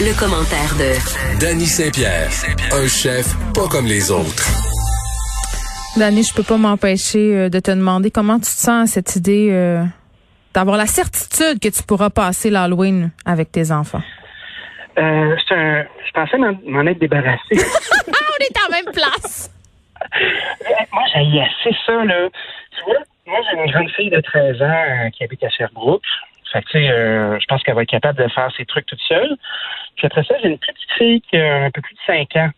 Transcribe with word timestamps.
Le 0.00 0.18
commentaire 0.18 0.74
de 0.78 1.38
Danny 1.40 1.66
Saint-Pierre, 1.66 2.28
un 2.72 2.86
chef 2.88 3.34
pas 3.54 3.68
comme 3.70 3.86
les 3.86 4.10
autres. 4.10 4.44
Danny, 5.96 6.22
je 6.22 6.34
peux 6.34 6.42
pas 6.42 6.56
m'empêcher 6.56 7.36
euh, 7.36 7.48
de 7.48 7.60
te 7.60 7.70
demander 7.70 8.10
comment 8.10 8.36
tu 8.36 8.42
te 8.44 8.46
sens 8.60 8.90
à 8.90 8.92
cette 8.92 9.16
idée 9.16 9.48
euh, 9.52 9.84
d'avoir 10.52 10.76
la 10.76 10.86
certitude 10.86 11.60
que 11.60 11.68
tu 11.68 11.82
pourras 11.84 12.10
passer 12.10 12.50
l'Halloween 12.50 13.10
avec 13.24 13.52
tes 13.52 13.70
enfants. 13.70 14.02
Euh, 14.98 15.36
c'est 15.48 15.54
un- 15.54 15.84
je 16.06 16.10
pensais 16.12 16.38
m'en 16.38 16.86
être 16.86 16.98
débarrassé. 16.98 17.38
Ah, 18.06 18.30
on 18.38 18.44
est 18.44 18.58
en 18.66 18.70
même 18.70 18.92
place. 18.92 19.50
moi, 20.92 21.02
j'ai 21.14 21.40
assez 21.40 21.76
ça, 21.86 22.04
là. 22.04 22.28
Tu 22.76 22.84
vois, 22.84 22.94
moi, 23.26 23.38
j'ai 23.50 23.58
une 23.64 23.70
grande 23.72 23.90
fille 23.90 24.10
de 24.10 24.20
13 24.20 24.60
ans 24.62 24.64
euh, 25.06 25.10
qui 25.10 25.24
habite 25.24 25.42
à 25.44 25.48
Sherbrooke. 25.50 26.02
Fait 26.54 26.62
que, 26.62 26.78
euh, 26.78 27.38
je 27.40 27.46
pense 27.46 27.62
qu'elle 27.64 27.74
va 27.74 27.82
être 27.82 27.88
capable 27.88 28.22
de 28.22 28.28
faire 28.28 28.48
ses 28.56 28.64
trucs 28.64 28.86
toute 28.86 29.00
seule. 29.00 29.36
Puis 29.96 30.06
après 30.06 30.22
ça, 30.22 30.36
j'ai 30.40 30.48
une 30.48 30.58
petite 30.58 30.92
fille 30.96 31.20
qui 31.22 31.36
a 31.36 31.64
un 31.64 31.70
peu 31.70 31.80
plus 31.80 31.94
de 31.94 32.00
5 32.06 32.36
ans. 32.36 32.50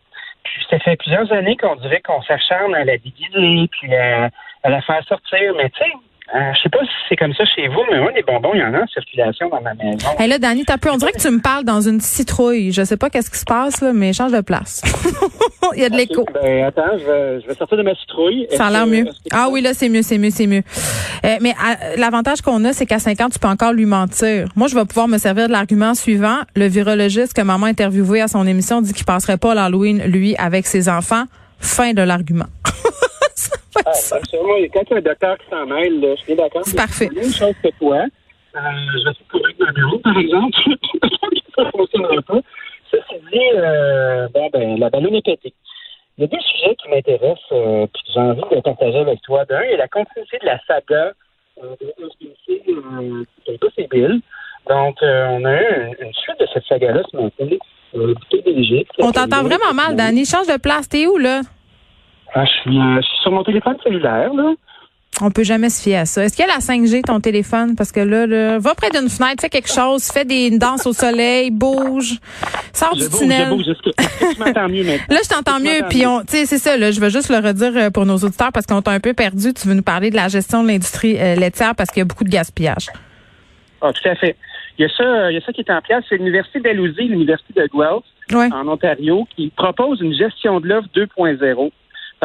Puis 0.45 0.67
ça 0.69 0.79
fait 0.81 0.97
plusieurs 0.97 1.33
années 1.33 1.57
qu'on 1.57 1.77
dirait 1.77 2.03
qu'on 2.03 2.21
s'acharne 2.23 2.75
à 2.75 2.85
la 2.85 2.99
déguiser, 2.99 3.69
puis 3.71 3.95
à, 3.95 4.29
à 4.63 4.69
la 4.69 4.83
faire 4.83 5.03
sortir. 5.05 5.55
Mais 5.57 5.71
tu 5.71 5.79
sais, 5.83 5.93
euh, 6.35 6.53
je 6.55 6.63
sais 6.63 6.69
pas 6.69 6.81
si 6.81 6.91
c'est 7.09 7.17
comme 7.17 7.33
ça 7.35 7.45
chez 7.45 7.69
vous, 7.69 7.83
mais 7.89 8.01
moi, 8.01 8.11
les 8.11 8.23
bonbons, 8.23 8.51
il 8.55 8.61
y 8.61 8.65
en 8.65 8.75
a 8.75 8.83
en 8.83 8.87
circulation 8.89 9.49
dans 9.49 9.61
ma 9.61 9.75
maison. 9.75 10.09
Hey 10.19 10.29
là, 10.29 10.39
Danny, 10.39 10.65
t'as 10.65 10.77
peu. 10.77 10.91
On 10.91 10.97
dirait 10.97 11.13
que 11.13 11.21
tu 11.21 11.31
me 11.31 11.41
parles 11.41 11.65
dans 11.65 11.81
une 11.81 12.01
citrouille. 12.01 12.73
Je 12.73 12.83
sais 12.83 12.97
pas 12.97 13.11
qu'est-ce 13.11 13.31
qui 13.31 13.39
se 13.39 13.45
passe 13.45 13.81
là, 13.81 13.93
mais 13.93 14.13
change 14.13 14.33
de 14.33 14.41
place. 14.41 14.83
Il 15.77 15.83
y 15.83 15.85
a 15.85 15.89
de 15.89 15.97
l'écho. 15.97 16.25
Ben, 16.35 16.65
attends, 16.65 16.99
je 16.99 17.05
vais, 17.05 17.41
je 17.41 17.47
vais 17.47 17.55
sortir 17.55 17.79
de 17.79 17.83
ma 17.83 17.95
citrouille. 17.95 18.47
Ça 18.51 18.67
a 18.67 18.71
l'air 18.71 18.87
mieux. 18.87 19.07
Ah 19.33 19.49
oui, 19.51 19.61
là, 19.61 19.73
c'est 19.73 19.89
mieux, 19.89 20.03
c'est 20.03 20.19
mieux, 20.19 20.31
c'est 20.31 20.47
mieux. 20.47 20.63
Euh, 21.25 21.37
mais 21.41 21.51
euh, 21.51 21.97
l'avantage 21.97 22.41
qu'on 22.41 22.65
a, 22.65 22.73
c'est 22.73 22.87
qu'à 22.87 22.99
5 22.99 23.21
ans, 23.21 23.29
tu 23.29 23.39
peux 23.39 23.49
encore 23.49 23.73
lui 23.73 23.87
mentir. 23.87 24.49
Moi, 24.57 24.67
je 24.67 24.75
vais 24.75 24.85
pouvoir 24.85 25.07
me 25.09 25.19
servir 25.19 25.47
de 25.47 25.53
l'argument 25.53 25.95
suivant. 25.95 26.39
Le 26.57 26.67
virologiste 26.67 27.35
que 27.35 27.43
maman 27.43 27.67
a 27.67 27.69
interviewé 27.69 28.21
à 28.21 28.29
son 28.29 28.47
émission 28.47 28.81
dit 28.81 28.93
qu'il 28.93 29.05
passerait 29.05 29.39
pas 29.39 29.55
l'Halloween, 29.55 30.03
lui, 30.07 30.35
avec 30.37 30.67
ses 30.67 30.89
enfants. 30.89 31.25
Fin 31.59 31.93
de 31.93 32.03
l'argument. 32.03 32.47
Ah, 33.87 33.93
ça, 33.93 34.19
moi, 34.43 34.57
quand 34.75 34.83
il 34.83 34.91
y 34.91 34.95
a 34.95 34.97
un 34.97 35.01
docteur 35.01 35.39
qui 35.39 35.49
s'en 35.49 35.65
mêle, 35.65 36.01
là, 36.01 36.17
je 36.17 36.23
suis 36.23 36.35
d'accord. 36.35 36.63
C'est 36.65 36.77
parfait. 36.77 37.09
La 37.15 37.23
même 37.23 37.33
chose 37.33 37.55
que 37.63 37.69
toi. 37.79 37.99
Euh, 37.99 38.61
je 38.99 39.05
vais 39.05 39.11
essayer 39.11 39.27
de 39.27 39.31
convaincre 39.31 39.59
ma 39.61 39.73
bureau, 39.73 39.99
par 39.99 40.19
exemple. 40.19 40.57
ça 41.55 41.65
ne 41.65 41.71
fonctionnera 41.71 42.23
pas. 42.23 42.41
Ceci 42.91 43.15
dit, 43.33 43.39
euh, 43.55 44.27
bon, 44.35 44.51
ben, 44.53 44.81
la 44.81 44.91
ballonne 44.91 45.15
est 45.15 45.25
pétée. 45.25 45.55
Il 46.19 46.23
y 46.23 46.25
a 46.25 46.27
deux 46.27 46.41
sujets 46.41 46.75
qui 46.77 46.89
m'intéressent 46.89 47.53
euh, 47.53 47.87
que 47.87 47.99
j'ai 48.13 48.19
envie 48.19 48.41
de 48.41 48.61
partager 48.61 48.99
avec 48.99 49.23
toi. 49.23 49.45
D'un, 49.45 49.63
il 49.63 49.71
y 49.71 49.75
a 49.75 49.77
la 49.77 49.89
continuité 49.89 50.39
de 50.41 50.47
la 50.47 50.59
saga 50.67 51.13
euh, 51.63 51.77
de 51.81 51.95
SBC, 51.97 52.63
euh, 52.69 53.87
Bill. 53.91 54.21
Donc, 54.69 55.01
euh, 55.03 55.27
on 55.31 55.45
a 55.45 55.63
eu 55.63 55.97
une, 56.01 56.13
suite 56.13 56.41
de 56.41 56.47
cette 56.53 56.65
saga-là 56.65 57.03
ce 57.13 57.17
matin. 57.17 57.57
Euh. 57.95 58.15
On 58.99 59.13
t'entend 59.13 59.43
vraiment 59.45 59.73
mal, 59.75 59.95
Danny. 59.95 60.25
Change 60.25 60.49
de 60.49 60.59
place. 60.59 60.89
T'es 60.89 61.07
où, 61.07 61.19
là? 61.19 61.43
Ah, 62.35 62.45
je, 62.45 62.51
suis, 62.63 62.79
euh, 62.79 62.97
je 62.97 63.07
suis 63.07 63.19
sur 63.23 63.33
mon 63.33 63.43
téléphone 63.45 63.77
cellulaire, 63.83 64.33
là. 64.35 64.53
On 65.23 65.31
peut 65.31 65.45
jamais 65.45 65.71
se 65.71 65.83
fier 65.83 65.97
à 65.97 66.05
ça. 66.05 66.25
Est-ce 66.25 66.37
qu'il 66.37 66.45
y 66.45 66.49
a 66.51 66.53
la 66.53 66.59
5G, 66.61 67.01
ton 67.03 67.21
téléphone? 67.21 67.75
Parce 67.75 67.91
que 67.91 68.01
là, 68.01 68.27
là 68.27 68.59
va 68.59 68.75
près 68.75 68.91
d'une 68.91 69.09
fenêtre, 69.09 69.41
fais 69.41 69.49
quelque 69.49 69.73
chose, 69.73 70.11
fais 70.13 70.27
des 70.27 70.49
une 70.49 70.59
danse 70.59 70.87
au 70.87 70.93
soleil, 70.93 71.51
bouge, 71.51 72.19
sors 72.75 72.95
Je 72.95 73.05
du 73.05 73.09
bouge, 73.09 73.21
tunnel. 73.21 73.47
je 73.49 73.55
bouge. 73.55 73.69
Est-ce 73.69 73.81
que, 73.83 73.89
est-ce 73.99 74.21
que 74.21 74.35
tu 74.35 74.41
m'entends 74.45 74.69
mieux 74.69 74.85
maintenant? 74.85 75.07
Là, 75.09 75.19
je 75.25 75.29
t'entends 75.31 75.59
mieux. 75.61 75.89
Puis, 75.89 76.07
on, 76.07 76.21
tu 76.21 76.27
sais, 76.37 76.45
c'est 76.45 76.59
ça. 76.59 76.77
Là, 76.77 76.91
je 76.91 77.01
veux 77.01 77.09
juste 77.09 77.31
le 77.31 77.37
redire 77.37 77.73
euh, 77.77 77.89
pour 77.91 78.05
nos 78.05 78.17
auditeurs 78.19 78.53
parce 78.53 78.67
qu'on 78.67 78.83
t'a 78.83 78.91
un 78.91 79.01
peu 79.01 79.15
perdu. 79.15 79.55
Tu 79.55 79.67
veux 79.67 79.73
nous 79.75 79.83
parler 79.83 80.11
de 80.11 80.17
la 80.17 80.29
gestion 80.29 80.63
de 80.63 80.69
l'industrie 80.69 81.17
euh, 81.19 81.35
laitière 81.35 81.75
parce 81.75 81.89
qu'il 81.91 82.01
y 82.01 82.03
a 82.03 82.05
beaucoup 82.05 82.25
de 82.25 82.29
gaspillage. 82.29 82.89
Ah, 83.81 83.93
tout 83.95 84.09
à 84.11 84.17
fait. 84.17 84.37
Il 84.79 84.83
y 84.83 84.85
a 84.85 84.89
ça, 84.95 85.31
il 85.31 85.35
y 85.35 85.39
a 85.39 85.41
ça 85.41 85.53
qui 85.55 85.63
est 85.63 85.71
en 85.73 85.81
place. 85.81 86.05
C'est 86.11 86.19
l'Université 86.19 86.61
d'Alousie, 86.61 87.05
l'Université 87.09 87.55
de 87.55 87.67
Guelph, 87.75 88.05
Ouais. 88.33 88.53
en 88.53 88.69
Ontario, 88.69 89.27
qui 89.35 89.49
propose 89.57 90.03
une 90.03 90.13
gestion 90.15 90.61
de 90.61 90.67
l'offre 90.69 90.89
2.0 90.95 91.71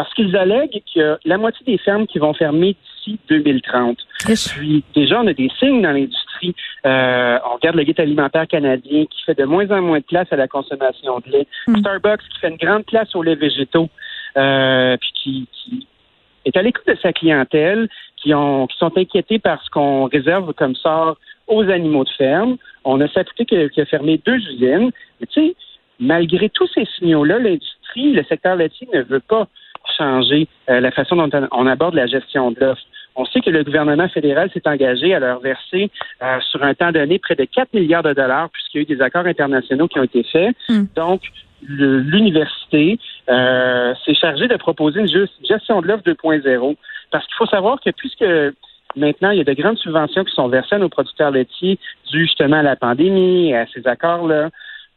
parce 0.01 0.15
qu'ils 0.15 0.35
allèguent 0.35 0.81
qu'il 0.87 1.03
y 1.03 1.05
a 1.05 1.19
la 1.25 1.37
moitié 1.37 1.63
des 1.63 1.77
fermes 1.77 2.07
qui 2.07 2.17
vont 2.17 2.33
fermer 2.33 2.75
d'ici 3.05 3.19
2030. 3.29 3.99
Puis 4.25 4.83
déjà, 4.95 5.21
on 5.21 5.27
a 5.27 5.33
des 5.33 5.51
signes 5.59 5.83
dans 5.83 5.91
l'industrie. 5.91 6.55
Euh, 6.87 7.37
on 7.45 7.53
regarde 7.53 7.75
le 7.75 7.83
guide 7.83 7.99
alimentaire 7.99 8.47
canadien 8.47 9.05
qui 9.05 9.21
fait 9.23 9.37
de 9.37 9.43
moins 9.43 9.69
en 9.69 9.79
moins 9.83 9.99
de 9.99 10.03
place 10.03 10.25
à 10.31 10.37
la 10.37 10.47
consommation 10.47 11.19
de 11.19 11.31
lait. 11.31 11.47
Mm. 11.67 11.77
Starbucks 11.77 12.21
qui 12.33 12.39
fait 12.39 12.49
une 12.49 12.57
grande 12.57 12.83
place 12.85 13.15
aux 13.15 13.21
laits 13.21 13.37
végétaux. 13.37 13.89
Euh, 14.37 14.97
puis 14.97 15.11
qui, 15.13 15.47
qui 15.53 15.87
est 16.45 16.57
à 16.57 16.63
l'écoute 16.63 16.87
de 16.87 16.97
sa 16.99 17.13
clientèle, 17.13 17.87
qui, 18.17 18.33
ont, 18.33 18.65
qui 18.65 18.77
sont 18.79 18.97
inquiétés 18.97 19.37
par 19.37 19.63
ce 19.63 19.69
qu'on 19.69 20.05
réserve 20.05 20.51
comme 20.55 20.73
sort 20.73 21.17
aux 21.45 21.69
animaux 21.69 22.05
de 22.05 22.09
ferme. 22.17 22.57
On 22.85 22.99
a 23.01 23.07
Saputé 23.07 23.45
qui, 23.45 23.55
a- 23.55 23.69
qui 23.69 23.81
a 23.81 23.85
fermé 23.85 24.19
deux 24.25 24.37
usines. 24.37 24.89
Mais 25.19 25.27
tu 25.27 25.41
sais, 25.49 25.55
malgré 25.99 26.49
tous 26.49 26.67
ces 26.73 26.87
signaux-là, 26.97 27.37
l'industrie, 27.37 28.13
le 28.13 28.23
secteur 28.23 28.55
laitier 28.55 28.87
ne 28.91 29.03
veut 29.03 29.19
pas 29.19 29.47
changer 29.97 30.47
euh, 30.69 30.79
la 30.79 30.91
façon 30.91 31.15
dont 31.15 31.29
on- 31.51 31.67
aborde 31.67 31.95
la 31.95 32.07
gestion 32.07 32.51
de 32.51 32.59
l'offre. 32.59 32.81
On 33.15 33.25
sait 33.25 33.41
que 33.41 33.49
le 33.49 33.63
gouvernement 33.63 34.07
fédéral 34.07 34.49
s'est 34.53 34.65
engagé 34.67 35.13
à 35.13 35.19
leur 35.19 35.39
verser 35.41 35.89
euh, 36.23 36.39
sur 36.49 36.63
un 36.63 36.73
temps 36.73 36.91
donné 36.91 37.19
près 37.19 37.35
de 37.35 37.43
4 37.45 37.73
milliards 37.73 38.03
de 38.03 38.13
dollars 38.13 38.49
puisqu'il 38.51 38.77
y 38.77 38.79
a 38.79 38.83
eu 38.83 38.95
des 38.95 39.01
accords 39.01 39.25
internationaux 39.25 39.87
qui 39.87 39.99
ont 39.99 40.03
été 40.03 40.23
faits. 40.23 40.55
Mm. 40.69 40.83
Donc, 40.95 41.21
l'université 41.63 42.99
euh, 43.29 43.93
s'est 44.05 44.15
chargée 44.15 44.47
de 44.47 44.55
proposer 44.57 44.99
une 45.01 45.07
juste- 45.11 45.33
gestion 45.47 45.81
de 45.81 45.87
l'offre 45.87 46.03
2.0 46.03 46.75
parce 47.11 47.25
qu'il 47.25 47.35
faut 47.35 47.45
savoir 47.47 47.79
que 47.81 47.89
puisque 47.91 48.25
maintenant 48.95 49.31
il 49.31 49.37
y 49.37 49.41
a 49.41 49.43
de 49.43 49.53
grandes 49.53 49.77
subventions 49.77 50.23
qui 50.23 50.33
sont 50.33 50.47
versées 50.47 50.75
à 50.75 50.79
nos 50.79 50.89
producteurs 50.89 51.31
laitiers 51.31 51.77
dues 52.11 52.21
justement 52.25 52.57
à 52.57 52.63
la 52.63 52.75
pandémie 52.75 53.49
et 53.49 53.57
à 53.57 53.65
ces 53.67 53.85
accords-là, 53.87 54.49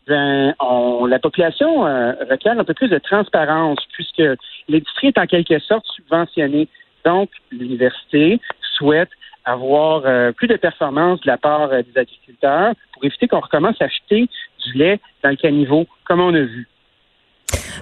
ben, 0.07 0.55
on, 0.61 1.07
la 1.07 1.19
population 1.19 1.87
euh, 1.87 2.13
requiert 2.31 2.59
un 2.59 2.65
peu 2.65 2.75
plus 2.75 2.89
de 2.89 2.99
transparence 2.99 3.79
puisque 3.93 4.23
l'industrie 4.69 5.09
est 5.09 5.19
en 5.19 5.27
quelque 5.27 5.59
sorte 5.61 5.87
subventionnée. 5.87 6.69
Donc, 7.05 7.31
l'université 7.51 8.41
souhaite 8.77 9.11
avoir 9.45 10.03
euh, 10.05 10.33
plus 10.33 10.49
de 10.49 10.57
performance 10.57 11.21
de 11.21 11.27
la 11.27 11.37
part 11.37 11.71
euh, 11.73 11.83
des 11.83 12.01
agriculteurs 12.01 12.75
pour 12.93 13.05
éviter 13.05 13.29
qu'on 13.29 13.41
recommence 13.41 13.81
à 13.81 13.85
acheter 13.85 14.29
du 14.65 14.73
lait 14.75 15.01
dans 15.23 15.31
le 15.31 15.37
caniveau, 15.37 15.87
comme 16.05 16.21
on 16.21 16.35
a 16.35 16.41
vu. 16.41 16.67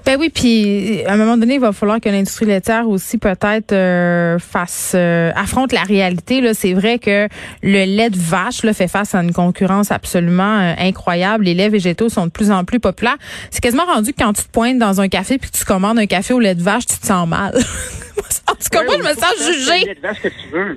Ben 0.05 0.17
oui, 0.19 0.31
puis 0.31 1.05
à 1.07 1.13
un 1.13 1.17
moment 1.17 1.37
donné, 1.37 1.55
il 1.55 1.61
va 1.61 1.73
falloir 1.73 2.01
que 2.01 2.09
l'industrie 2.09 2.47
laitière 2.47 2.89
aussi 2.89 3.19
peut-être 3.19 3.73
euh, 3.73 4.39
fasse 4.39 4.93
euh, 4.95 5.31
affronte 5.35 5.73
la 5.73 5.83
réalité. 5.83 6.41
Là, 6.41 6.55
c'est 6.55 6.75
vrai 6.75 6.99
que 6.99 7.29
le 7.63 7.85
lait 7.85 8.11
de 8.11 8.19
vache 8.19 8.63
là, 8.63 8.73
fait 8.73 8.89
face 8.89 9.15
à 9.15 9.23
une 9.23 9.33
concurrence 9.33 9.91
absolument 9.91 10.59
euh, 10.59 10.75
incroyable. 10.79 11.45
Les 11.45 11.55
laits 11.55 11.73
végétaux 11.73 12.09
sont 12.09 12.27
de 12.27 12.31
plus 12.31 12.51
en 12.51 12.65
plus 12.65 12.81
populaires. 12.81 13.19
C'est 13.51 13.61
quasiment 13.61 13.85
rendu 13.85 14.13
que 14.13 14.23
quand 14.23 14.33
tu 14.33 14.43
te 14.43 14.51
pointes 14.51 14.79
dans 14.79 15.01
un 15.01 15.09
café 15.09 15.39
puis 15.39 15.51
que 15.51 15.57
tu 15.57 15.65
commandes 15.65 15.99
un 15.99 16.07
café 16.07 16.35
au 16.35 16.41
lait 16.41 16.55
de 16.55 16.63
vache, 16.63 16.87
tu 16.87 16.99
te 16.99 17.07
sens 17.07 17.29
mal. 17.29 17.55
en 18.49 18.55
tout 18.55 18.69
cas, 18.71 18.85
moi, 18.85 18.95
je 18.99 19.03
me 19.03 19.15
sens 19.15 19.35
jugée. 19.47 19.97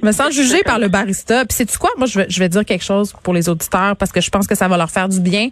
Je 0.01 0.05
me 0.05 0.11
sens 0.11 0.33
jugée 0.33 0.63
par 0.63 0.79
le 0.79 0.87
barista. 0.87 1.45
Puis 1.45 1.55
c'est 1.57 1.65
tu 1.65 1.77
quoi? 1.77 1.91
Moi, 1.97 2.07
je 2.07 2.19
vais, 2.19 2.25
je 2.29 2.39
vais 2.39 2.49
dire 2.49 2.65
quelque 2.65 2.83
chose 2.83 3.13
pour 3.23 3.33
les 3.33 3.49
auditeurs 3.49 3.95
parce 3.95 4.11
que 4.11 4.21
je 4.21 4.29
pense 4.29 4.47
que 4.47 4.55
ça 4.55 4.67
va 4.67 4.77
leur 4.77 4.89
faire 4.89 5.09
du 5.09 5.19
bien. 5.19 5.49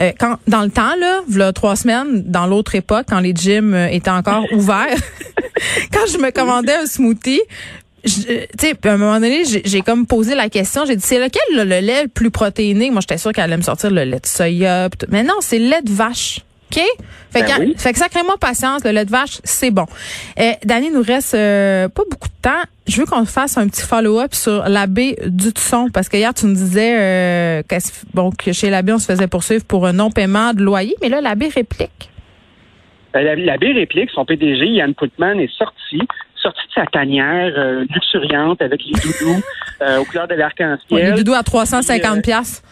Euh, 0.00 0.12
quand 0.18 0.38
dans 0.46 0.62
le 0.62 0.70
temps 0.70 0.94
là, 1.00 1.20
là 1.30 1.52
trois 1.52 1.74
semaines, 1.76 2.22
dans 2.24 2.46
l'autre 2.46 2.74
époque, 2.74 3.06
quand 3.08 3.20
les 3.20 3.34
gyms 3.34 3.74
euh, 3.74 3.88
étaient 3.88 4.10
encore 4.10 4.44
ouverts, 4.52 4.96
quand 5.92 6.06
je 6.12 6.18
me 6.18 6.30
commandais 6.30 6.74
un 6.74 6.86
smoothie. 6.86 7.40
euh, 7.40 8.46
Tu 8.58 8.66
sais, 8.66 8.76
à 8.84 8.92
un 8.92 8.96
moment 8.96 9.14
donné, 9.20 9.42
j'ai 9.44 9.80
comme 9.82 10.06
posé 10.06 10.34
la 10.34 10.48
question. 10.48 10.84
J'ai 10.86 10.96
dit, 10.96 11.04
c'est 11.04 11.18
lequel 11.18 11.42
là, 11.56 11.64
le 11.64 11.84
lait 11.84 12.02
le 12.04 12.08
plus 12.08 12.30
protéiné? 12.30 12.90
Moi, 12.90 13.00
j'étais 13.00 13.18
sûre 13.18 13.32
qu'elle 13.32 13.44
allait 13.44 13.56
me 13.56 13.62
sortir 13.62 13.90
le 13.90 14.04
lait 14.04 14.20
de 14.20 14.26
soya. 14.26 14.88
Mais 15.08 15.24
non, 15.24 15.34
c'est 15.40 15.58
le 15.58 15.68
lait 15.68 15.82
de 15.82 15.90
vache. 15.92 16.40
OK? 16.70 16.82
Fait, 17.30 17.42
Ben 17.42 17.44
que, 17.46 17.60
oui. 17.60 17.74
fait 17.76 17.92
que 17.92 17.98
sacrément 17.98 18.36
patience, 18.38 18.84
le 18.84 18.90
lait 18.90 19.04
de 19.04 19.10
vache, 19.10 19.38
c'est 19.44 19.70
bon. 19.70 19.86
Euh, 20.38 20.52
Dani, 20.64 20.88
il 20.88 20.92
nous 20.94 21.02
reste 21.02 21.34
euh, 21.34 21.88
pas 21.88 22.02
beaucoup 22.10 22.28
de 22.28 22.34
temps. 22.42 22.62
Je 22.86 23.00
veux 23.00 23.06
qu'on 23.06 23.24
fasse 23.26 23.56
un 23.58 23.68
petit 23.68 23.82
follow-up 23.82 24.34
sur 24.34 24.68
l'abbé 24.68 25.16
Dutson, 25.26 25.88
parce 25.92 26.08
que 26.08 26.16
hier, 26.16 26.32
tu 26.34 26.46
nous 26.46 26.54
disais 26.54 26.96
euh, 26.98 27.62
que, 27.68 27.76
bon, 28.14 28.30
que 28.30 28.52
chez 28.52 28.70
l'abbé, 28.70 28.92
on 28.92 28.98
se 28.98 29.06
faisait 29.06 29.26
poursuivre 29.28 29.64
pour 29.64 29.86
un 29.86 29.92
non-paiement 29.92 30.52
de 30.54 30.62
loyer, 30.62 30.94
mais 31.02 31.08
là, 31.08 31.20
l'abbé 31.20 31.48
réplique. 31.48 32.10
La- 33.14 33.34
L'abbé 33.36 33.72
réplique, 33.72 34.10
son 34.10 34.24
PDG, 34.24 34.66
Yann 34.66 34.94
Putman, 34.94 35.40
est 35.40 35.50
sorti, 35.56 35.98
sorti 36.40 36.60
de 36.68 36.72
sa 36.74 36.86
tanière 36.86 37.52
euh, 37.56 37.84
luxuriante 37.90 38.60
avec 38.62 38.80
les 38.84 38.92
doudous 38.92 39.42
euh, 39.82 39.98
aux 39.98 40.04
couleurs 40.04 40.28
de 40.28 40.34
l'arc-en-ciel. 40.34 41.10
le 41.10 41.16
doudou 41.16 41.34
à 41.34 41.42
350 41.42 42.22
pièces. 42.22 42.62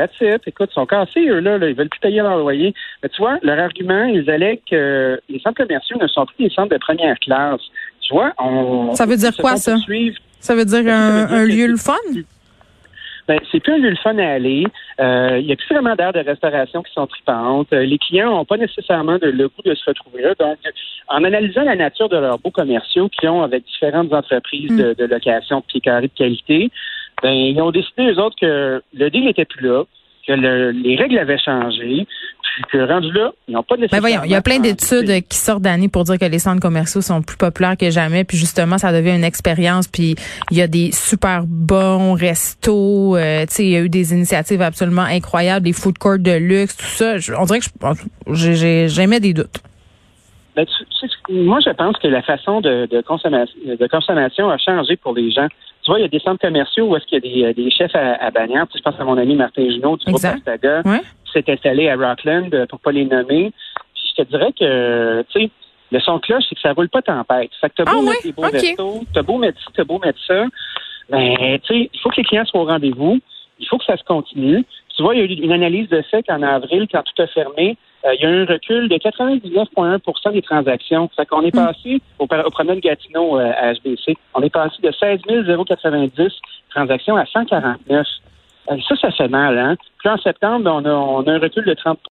That's 0.00 0.20
it. 0.20 0.42
Écoute, 0.46 0.70
ils 0.72 0.74
sont 0.74 0.86
cassés, 0.86 1.26
eux, 1.28 1.40
là, 1.40 1.58
là. 1.58 1.68
Ils 1.68 1.74
veulent 1.74 1.88
plus 1.90 2.00
payer 2.00 2.22
leur 2.22 2.38
loyer. 2.38 2.72
Mais 3.02 3.08
tu 3.10 3.20
vois, 3.20 3.38
leur 3.42 3.58
argument, 3.58 4.04
ils 4.04 4.28
allaient 4.30 4.60
que 4.70 5.20
les 5.28 5.38
centres 5.40 5.62
commerciaux 5.62 5.98
ne 6.00 6.06
sont 6.06 6.24
plus 6.26 6.44
des 6.48 6.50
centres 6.54 6.70
de 6.72 6.78
première 6.78 7.18
classe. 7.18 7.60
Tu 8.00 8.14
vois, 8.14 8.32
on. 8.38 8.94
Ça 8.94 9.04
veut 9.04 9.16
dire 9.16 9.36
quoi, 9.36 9.56
ça? 9.56 9.72
poursuivre. 9.72 10.16
Ça 10.38 10.54
veut 10.54 10.64
dire 10.64 10.84
un, 10.90 11.44
lieu 11.44 11.66
le 11.66 11.76
fun? 11.76 11.92
Ben, 13.28 13.38
c'est 13.52 13.60
plus 13.60 13.74
un 13.74 13.78
lieu 13.78 13.90
le 13.90 13.96
fun 13.96 14.16
à 14.18 14.26
aller. 14.26 14.64
Euh, 15.00 15.38
Il 15.38 15.46
y 15.46 15.52
a 15.52 15.56
plus 15.56 15.72
vraiment 15.74 15.94
d'aires 15.94 16.12
de 16.14 16.18
restauration 16.20 16.82
qui 16.82 16.92
sont 16.92 17.06
tripantes. 17.06 17.72
Euh, 17.72 17.84
Les 17.84 17.98
clients 17.98 18.30
n'ont 18.30 18.44
pas 18.44 18.56
nécessairement 18.56 19.18
de- 19.18 19.26
le 19.28 19.48
goût 19.48 19.62
de 19.64 19.74
se 19.74 19.84
retrouver 19.86 20.22
là. 20.22 20.34
Donc, 20.38 20.56
en 21.08 21.22
analysant 21.22 21.62
la 21.62 21.76
nature 21.76 22.08
de 22.08 22.16
leurs 22.16 22.38
beaux 22.38 22.50
commerciaux 22.50 23.08
qu'ils 23.08 23.28
ont 23.28 23.42
avec 23.42 23.64
différentes 23.66 24.12
entreprises 24.12 24.74
de, 24.74 24.94
de 24.94 25.04
location 25.04 25.58
de 25.60 25.64
pieds 25.66 25.80
carrés 25.80 26.08
de 26.08 26.12
qualité, 26.16 26.70
ben, 27.22 27.32
ils 27.32 27.60
ont 27.60 27.70
décidé, 27.70 28.12
eux 28.12 28.18
autres, 28.18 28.36
que 28.40 28.82
le 28.94 29.10
deal 29.10 29.24
n'était 29.24 29.44
plus 29.44 29.66
là, 29.66 29.84
que 30.26 30.32
les 30.32 30.96
règles 30.96 31.18
avaient 31.18 31.38
changé, 31.38 32.06
puis 32.42 32.62
que 32.72 32.78
rendu 32.86 33.10
là, 33.12 33.32
ils 33.48 33.54
n'ont 33.54 33.62
pas 33.62 33.76
de 33.76 33.82
Mais 33.82 33.88
ben 33.88 34.00
voyons, 34.00 34.20
il 34.24 34.30
y 34.30 34.34
a 34.34 34.42
plein 34.42 34.58
d'études 34.58 35.26
qui 35.28 35.36
sortent 35.36 35.62
d'années 35.62 35.88
pour 35.88 36.04
dire 36.04 36.18
que 36.18 36.24
les 36.24 36.38
centres 36.38 36.60
commerciaux 36.60 37.00
sont 37.00 37.22
plus 37.22 37.36
populaires 37.36 37.76
que 37.76 37.90
jamais, 37.90 38.24
puis 38.24 38.36
justement, 38.36 38.78
ça 38.78 38.92
devient 38.92 39.14
une 39.16 39.24
expérience, 39.24 39.88
puis 39.88 40.14
il 40.50 40.56
y 40.56 40.62
a 40.62 40.66
des 40.66 40.90
super 40.92 41.44
bons 41.46 42.14
restos, 42.14 43.16
euh, 43.16 43.46
tu 43.46 43.54
sais, 43.54 43.64
il 43.64 43.70
y 43.70 43.76
a 43.76 43.80
eu 43.80 43.88
des 43.88 44.12
initiatives 44.12 44.62
absolument 44.62 45.02
incroyables, 45.02 45.64
des 45.64 45.72
food 45.72 45.98
courts 45.98 46.18
de 46.18 46.36
luxe, 46.36 46.76
tout 46.76 46.84
ça. 46.84 47.14
on 47.38 47.44
dirait 47.44 47.60
que 47.60 48.34
j'ai 48.34 48.88
jamais 48.88 49.20
des 49.20 49.32
doutes. 49.32 49.60
Ben, 50.56 50.66
moi, 51.30 51.60
je 51.64 51.70
pense 51.70 51.96
que 51.98 52.08
la 52.08 52.22
façon 52.22 52.60
de, 52.60 52.86
de, 52.86 53.00
consommation, 53.02 53.54
de 53.64 53.86
consommation 53.86 54.50
a 54.50 54.58
changé 54.58 54.96
pour 54.96 55.14
les 55.14 55.30
gens. 55.30 55.46
Tu 55.90 55.92
vois, 55.94 55.98
il 55.98 56.02
y 56.02 56.04
a 56.04 56.08
des 56.08 56.20
centres 56.20 56.40
commerciaux 56.40 56.86
où 56.86 56.96
est-ce 56.96 57.04
qu'il 57.06 57.36
y 57.36 57.44
a 57.44 57.52
des, 57.52 57.64
des 57.64 57.68
chefs 57.68 57.96
à, 57.96 58.14
à 58.24 58.30
Bagnères. 58.30 58.68
Tu 58.68 58.74
sais, 58.74 58.78
je 58.78 58.82
pense 58.88 59.00
à 59.00 59.04
mon 59.04 59.18
ami 59.18 59.34
Martin 59.34 59.68
Junot 59.68 59.96
du 59.96 60.04
groupe 60.04 60.24
Astaga, 60.24 60.82
qui 60.84 61.32
s'est 61.32 61.50
installé 61.50 61.88
à 61.88 61.96
Rockland, 61.96 62.54
euh, 62.54 62.64
pour 62.66 62.78
pas 62.78 62.92
les 62.92 63.04
nommer. 63.04 63.52
Puis 63.94 64.04
je 64.10 64.22
te 64.22 64.28
dirais 64.28 64.52
que, 64.52 65.22
tu 65.30 65.40
sais, 65.40 65.50
le 65.90 65.98
son 65.98 66.20
cloche, 66.20 66.44
c'est 66.48 66.54
que 66.54 66.60
ça 66.60 66.74
roule 66.74 66.90
pas 66.90 67.02
tempête. 67.02 67.50
Fait 67.60 67.70
que 67.70 67.74
t'as 67.78 67.84
beau 67.86 67.98
ah, 67.98 68.02
mettre 68.02 68.22
des 68.22 68.30
beaux 68.30 68.42
restos, 68.42 69.04
t'as 69.12 69.22
beau 69.22 69.38
mettre 69.38 69.58
t'as 69.74 69.82
beau 69.82 69.98
mettre 69.98 70.20
ça, 70.28 70.44
ben, 71.08 71.58
tu 71.64 71.74
sais, 71.74 71.90
il 71.92 72.00
faut 72.00 72.10
que 72.10 72.18
les 72.18 72.24
clients 72.24 72.44
soient 72.44 72.60
au 72.60 72.66
rendez-vous. 72.66 73.18
Il 73.58 73.66
faut 73.66 73.76
que 73.76 73.84
ça 73.84 73.96
se 73.96 74.04
continue. 74.04 74.64
Tu 75.00 75.04
vois, 75.04 75.14
il 75.14 75.20
y 75.20 75.22
a 75.22 75.24
eu 75.24 75.44
une 75.46 75.52
analyse 75.52 75.88
de 75.88 76.02
fait 76.02 76.22
qu'en 76.24 76.42
avril, 76.42 76.86
quand 76.92 77.02
tout 77.02 77.22
a 77.22 77.26
fermé, 77.26 77.78
euh, 78.04 78.14
il 78.16 78.20
y 78.20 78.26
a 78.26 78.28
eu 78.28 78.42
un 78.42 78.44
recul 78.44 78.86
de 78.86 78.96
99,1% 78.96 80.32
des 80.34 80.42
transactions. 80.42 81.08
Ça 81.16 81.24
qu'on 81.24 81.40
est 81.40 81.54
hmm. 81.54 81.64
passé 81.64 82.02
au, 82.18 82.24
au 82.24 82.50
premier 82.50 82.74
de 82.74 82.80
Gatineau 82.80 83.38
euh, 83.38 83.50
à 83.56 83.72
HBC, 83.72 84.18
on 84.34 84.42
est 84.42 84.50
passé 84.50 84.76
de 84.82 84.92
16 84.92 85.20
090 85.24 86.32
transactions 86.68 87.16
à 87.16 87.24
149. 87.24 88.06
Euh, 88.70 88.76
ça, 88.86 88.96
ça 88.96 89.10
fait 89.10 89.28
mal, 89.28 89.58
hein? 89.58 89.76
Puis 90.00 90.10
en 90.10 90.18
septembre, 90.18 90.70
on 90.70 90.84
a, 90.84 90.92
on 90.92 91.22
a 91.22 91.32
un 91.32 91.38
recul 91.38 91.64
de 91.64 91.72
30 91.72 92.00